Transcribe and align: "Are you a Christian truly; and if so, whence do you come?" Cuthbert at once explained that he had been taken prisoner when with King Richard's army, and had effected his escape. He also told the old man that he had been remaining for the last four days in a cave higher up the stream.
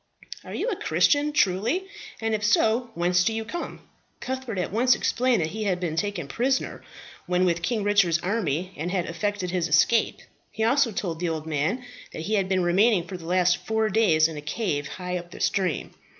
"Are 0.43 0.55
you 0.55 0.67
a 0.69 0.75
Christian 0.75 1.31
truly; 1.31 1.85
and 2.19 2.33
if 2.33 2.43
so, 2.43 2.89
whence 2.95 3.23
do 3.23 3.33
you 3.33 3.45
come?" 3.45 3.81
Cuthbert 4.19 4.57
at 4.57 4.71
once 4.71 4.95
explained 4.95 5.41
that 5.43 5.51
he 5.51 5.65
had 5.65 5.79
been 5.79 5.95
taken 5.95 6.27
prisoner 6.27 6.81
when 7.27 7.45
with 7.45 7.61
King 7.61 7.83
Richard's 7.83 8.17
army, 8.21 8.73
and 8.75 8.89
had 8.89 9.05
effected 9.05 9.51
his 9.51 9.67
escape. 9.67 10.21
He 10.51 10.63
also 10.63 10.91
told 10.91 11.19
the 11.19 11.29
old 11.29 11.45
man 11.45 11.85
that 12.13 12.23
he 12.23 12.33
had 12.33 12.49
been 12.49 12.63
remaining 12.63 13.03
for 13.05 13.15
the 13.15 13.27
last 13.27 13.57
four 13.57 13.89
days 13.89 14.27
in 14.27 14.37
a 14.37 14.41
cave 14.41 14.87
higher 14.87 15.19
up 15.19 15.29
the 15.29 15.39
stream. 15.39 15.93